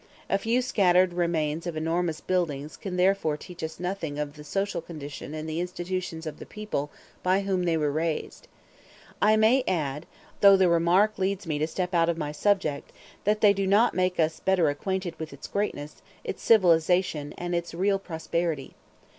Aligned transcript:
A 0.31 0.39
few 0.39 0.63
scattered 0.63 1.13
remains 1.13 1.67
of 1.67 1.77
enormous 1.77 2.21
buildings 2.21 2.75
can 2.75 2.97
therefore 2.97 3.37
teach 3.37 3.61
us 3.61 3.79
nothing 3.79 4.17
of 4.17 4.33
the 4.35 4.43
social 4.43 4.81
condition 4.81 5.35
and 5.35 5.47
the 5.47 5.59
institutions 5.59 6.25
of 6.25 6.39
the 6.39 6.45
people 6.47 6.89
by 7.21 7.41
whom 7.41 7.65
they 7.65 7.77
were 7.77 7.91
raised. 7.91 8.47
I 9.21 9.37
may 9.37 9.63
add, 9.67 10.07
though 10.39 10.57
the 10.57 10.69
remark 10.69 11.19
leads 11.19 11.45
me 11.45 11.59
to 11.59 11.67
step 11.67 11.93
out 11.93 12.09
of 12.09 12.17
my 12.17 12.31
subject, 12.31 12.91
that 13.25 13.41
they 13.41 13.53
do 13.53 13.67
not 13.67 13.93
make 13.93 14.19
us 14.19 14.39
better 14.39 14.69
acquainted 14.69 15.19
with 15.19 15.33
its 15.33 15.45
greatness, 15.45 16.01
its 16.23 16.41
civilization, 16.41 17.35
and 17.37 17.53
its 17.53 17.75
real 17.75 17.99
prosperity. 17.99 18.73